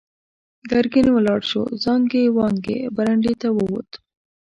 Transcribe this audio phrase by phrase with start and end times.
[0.69, 3.89] ګرګين ولاړ شو، زانګې وانګې برنډې ته ووت.